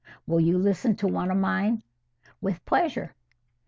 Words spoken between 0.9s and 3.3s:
to one of mine?" "With pleasure."